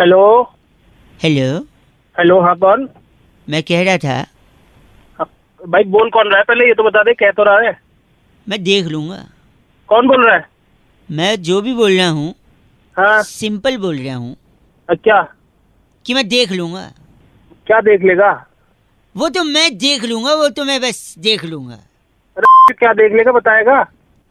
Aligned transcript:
Hello 0.00 0.20
hello 1.22 1.58
hello 2.16 2.40
हाँ 2.40 2.54
कौन? 2.58 2.88
मैं 3.48 3.62
कह 3.62 3.82
रहा 3.82 3.96
था। 3.96 4.14
हाँ, 5.18 5.26
भाई 5.68 5.84
बोल 5.84 6.10
कौन 6.10 6.28
रहा 6.28 6.38
है? 6.38 6.44
पहले 6.44 6.66
ये 6.68 6.74
तो 6.74 6.82
बता 6.82 7.02
दे 7.02 7.14
कह 7.14 7.30
तो 7.30 7.42
रहा 7.42 7.68
है। 7.68 7.78
मैं 8.48 8.62
देख 8.64 8.86
लूँगा। 8.86 9.18
कौन 9.88 10.08
बोल 10.08 10.26
रहा 10.26 10.36
है? 10.36 10.48
मैं 11.10 11.42
जो 11.42 11.60
भी 11.62 11.74
बोल 11.74 11.96
रहा 11.98 12.08
हूँ 12.08 12.34
हाँ। 12.96 13.22
सिंपल 13.22 13.76
बोल 13.76 13.98
रहा 13.98 14.16
हूँ। 14.16 14.36
क्या? 14.88 15.22
कि 16.06 16.14
मैं 16.14 16.28
देख 16.28 16.52
लूँगा। 16.52 16.86
क्या 17.66 17.80
देख 17.80 18.04
लेगा? 18.04 18.32
वो 19.16 19.28
तो 19.28 19.44
मैं 19.44 19.78
देख 19.78 20.04
लूँगा 20.04 20.34
वो 20.34 20.48
तो 20.48 20.64
मैं 20.64 20.80
बस 20.80 21.14
देख 21.18 21.44
लूँगा। 21.44 21.78
अरे 22.36 22.74
क्या 22.74 22.92
देख 22.92 23.12
लेगा 23.12 23.32
बताएगा? 23.32 23.80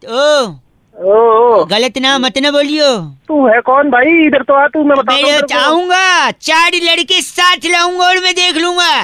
ओ 0.02 0.46
ओ, 0.94 1.64
गलत 1.70 1.98
ना 1.98 2.18
मत 2.18 2.38
ना 2.38 2.50
बोलियो। 2.50 2.88
तू 3.28 3.46
है 3.46 3.60
कौन 3.60 3.90
भाई? 3.90 4.10
इधर 4.26 4.42
तो 4.42 4.54
आ 4.54 4.66
तू 4.68 4.82
मैं 4.84 4.96
को। 4.98 5.46
चाहूँगा 5.46 6.30
चार 6.30 6.74
लड़के 6.82 7.20
साथ 7.22 7.66
लाऊँगा 7.66 8.06
और 8.06 8.20
मैं 8.22 8.34
देख 8.34 8.56
लूँगा। 8.56 8.94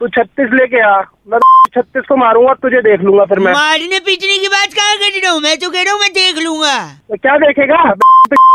तू 0.00 0.08
छत्तीस 0.08 0.50
लेके 0.52 0.80
आ। 0.80 1.00
मैं 1.28 1.38
छत्तीस 1.74 2.04
को 2.08 2.16
मारूँगा 2.16 2.54
तुझे 2.62 2.80
देख 2.82 3.00
लूँगा 3.00 3.24
फिर 3.24 3.38
मैं। 3.38 3.52
मारने 3.52 3.98
पीटने 4.06 4.38
की 4.38 4.48
बात 4.48 4.72
कहाँ 4.74 4.96
कर 4.96 5.20
रहा 5.20 5.32
हूँ? 5.32 5.40
मैं 5.40 5.56
तो 5.58 5.70
कह 5.70 5.82
रहा 5.82 5.92
हूँ 5.92 6.00
मैं 6.00 6.12
देख 6.12 6.38
लूँगा। 6.44 6.76
तो 7.08 7.16
क्या 7.16 7.36
देखेगा? 7.38 7.82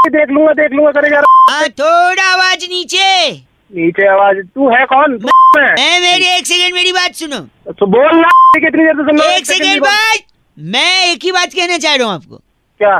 देख 0.10 0.30
लूँगा 0.30 0.54
देख 0.54 0.72
लूँगा 0.74 0.92
करेगा 0.92 1.22
हाँ 1.50 1.68
थोड़ा 1.80 2.32
आवाज़ 2.34 2.66
नीचे। 2.70 3.32
नीचे 3.72 4.08
आवाज़। 4.08 4.38
तू 4.56 4.70
है 4.70 4.86
कौन? 4.86 5.20
मैं 5.58 6.00
मेरी 6.02 6.36
एक 6.38 6.46
सेकंड 6.46 6.74
मेरी 6.74 6.92
बात 6.94 7.16
सुनो। 7.16 7.40
तो 7.72 7.86
बोल 7.88 8.16
ना 8.16 8.30
कितनी 8.56 8.84
देर 8.84 9.06
से 9.10 9.36
एक 9.36 9.46
सेकंड 9.46 9.82
बाद 9.82 10.20
मैं 10.58 11.12
एक 11.12 11.24
ही 11.24 11.32
बात 11.32 11.54
कहना 11.56 11.78
चाह 11.78 11.96
रहा 11.96 12.08
हूँ 12.08 12.14
आपको। 12.16 12.42
क्या? 12.80 12.98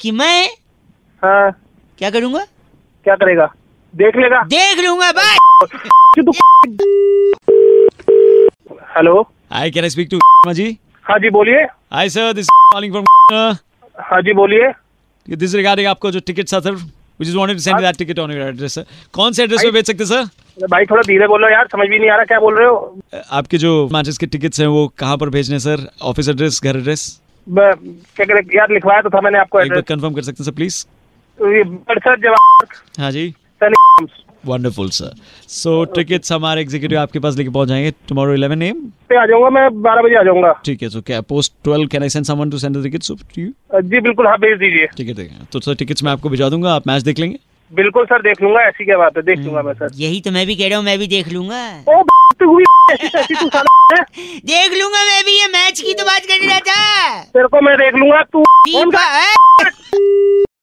कि 0.00 0.10
मैं 0.12 0.48
हाँ। 1.22 1.50
क्या 1.98 2.10
करूँगा? 2.10 2.44
क्या 3.04 3.14
करेगा? 3.16 3.46
देख 3.94 4.16
लेगा। 4.16 4.42
देख 4.54 4.84
लूँगा 4.84 5.10
तू 5.12 6.32
hello? 8.96 9.22
Hi, 9.52 9.70
can 9.70 9.84
I 9.84 9.90
speak 9.94 10.10
to 10.10 10.18
जी? 10.54 10.66
हाँ 11.04 11.18
जी 11.18 11.30
बोलिए। 11.30 11.64
Hi 11.94 12.06
sir, 12.08 12.32
this 12.34 12.46
is 12.46 12.52
calling 12.74 12.92
from 12.92 13.04
uh, 13.32 13.54
हाँ 14.10 14.20
जी 14.22 14.32
बोलिए। 14.34 14.70
This 15.28 15.48
is 15.50 15.54
regarding 15.60 15.86
आपको 15.86 16.10
जो 16.10 16.20
टिकट 16.26 16.52
था 16.52 16.60
sir 16.60 16.76
we 17.20 17.26
just 17.26 17.36
wanted 17.40 17.58
to 17.58 17.64
send 17.66 17.78
you 17.78 17.84
that 17.86 17.98
ticket 18.00 18.18
on 18.18 18.32
your 18.36 18.48
address 18.48 18.78
sir. 18.78 18.84
कौन 19.12 19.32
से 19.32 19.44
एड्रेस 19.44 19.62
पे 19.62 19.70
भेज 19.70 19.86
सकते 19.86 20.06
सर 20.06 20.24
भाई 20.70 20.84
थोड़ा 20.90 21.02
धीरे 21.06 21.26
बोलो 21.28 21.48
यार 21.52 21.68
समझ 21.72 21.88
भी 21.88 21.98
नहीं 21.98 22.10
आ 22.10 22.16
रहा 22.16 22.24
क्या 22.24 22.40
बोल 22.40 22.58
रहे 22.58 22.66
हो। 22.68 23.00
आपके 23.40 23.58
जो 23.58 23.72
मैचेस 23.92 24.18
के 24.18 24.26
टिकट्स 24.26 24.60
हैं 24.60 24.66
वो 24.66 24.86
कहाँ 24.98 25.16
पर 25.18 25.28
भेजने 25.38 25.58
सर 25.60 25.88
ऑफ़िस 26.02 26.28
एड्रेस 26.28 26.60
घर 26.64 26.76
एड्रेस 26.76 27.08
क्या 27.48 28.24
करे 28.24 28.40
यार 28.56 28.72
लिखवाया 28.72 29.00
तो 29.02 29.10
था 29.10 29.20
मैंने 29.20 29.38
आपको 29.38 29.60
एक 29.60 29.72
बार 29.72 29.80
कंफर्म 29.88 30.14
कर 30.14 30.22
सकते 30.22 30.42
हैं 30.42 30.50
सर 30.50 30.54
प्लीज़ 30.56 30.84
ये 31.38 31.62
बड़सर 31.64 32.20
जवाहर 32.20 33.02
हाँ 33.02 33.10
जी। 33.12 33.34
वंडरफुल 34.46 34.88
सर 34.90 35.14
सो 35.48 35.84
टिकट्स 35.94 36.32
हमारे 36.32 36.60
एग्जीक्यूटिव 36.60 36.98
आपके 36.98 37.18
पास 37.18 37.36
लेके 37.36 37.50
पहुँच 37.50 37.68
जाएँगे 37.68 37.90
टुमारो 38.08 38.36
11 38.36 38.62
एम 38.62 38.80
पे 39.08 39.16
आ 39.20 39.24
जाऊँगा 39.26 39.48
मैं 39.50 39.82
बारह 39.82 40.02
बजे 40.02 40.14
आ 40.14 40.22
जाऊँगा। 40.22 40.52
ठीक 40.64 40.82
है 40.82 40.88
सो 40.88 41.00
क्या 41.06 41.20
post 41.30 41.52
12 41.68 41.88
can 41.92 42.02
I 42.02 42.08
send 42.08 42.24
someone 42.24 42.50
to 42.50 42.58
send 42.58 42.76
the 42.76 42.82
tickets 42.82 43.10
to 43.10 43.16
you 43.38 43.80
जी 43.82 44.00
बिल्कुल 44.00 44.26
हाँ 44.26 44.36
भेज 44.38 44.58
दीजिए। 44.58 44.86
ठीक 44.96 45.08
है 45.08 45.14
ठीक 45.14 45.30
है। 45.30 45.46
तो 45.52 45.60
सर 45.60 45.74
टिकट्स 45.74 46.04
मैं 46.04 46.12
आपको 46.12 46.28
भिजवा 46.28 46.48
दूँगा 46.48 46.74
आप 46.74 46.86
मैच 46.88 47.02
देख 47.02 47.18
लेंगे? 47.18 47.38
बिल्कुल 47.72 48.04
सर 48.04 48.22
देख 48.22 48.42
लूँगा 48.42 48.60
ऐसी 48.68 48.84
क्या 48.84 48.98
बात 48.98 49.16
है 49.16 49.22
देख 49.22 49.38
लूँगा 49.38 49.62
मैं 49.62 49.72
सर 49.74 49.88
यही 49.94 50.20
तो 50.20 50.30
मैं 50.30 50.46
भी 50.46 50.56
कह 50.56 50.68
रहा 50.68 50.78
हूँ 50.78 50.84
मैं 50.84 50.98
भी 50.98 51.06
देख 51.06 51.28
लूँगा। 51.32 51.62
ओ 51.88 52.02
तू 52.40 52.52
हुई? 52.52 52.64
देख 54.46 54.70
लूँगा 54.72 55.04
मैं 55.04 55.22
भी 55.24 55.32
ये 55.40 55.46
मैच 55.48 55.80
की 55.80 55.94
तो 55.94 56.04
बात 56.04 56.26
कर 56.30 56.46
रहा 56.46 56.58
था 56.68 56.80
तेरे 57.36 57.48
को 57.48 57.60
मैं 57.60 57.76
देख 57.76 57.94
लूँगा 57.94 58.22
तू! 58.32 58.42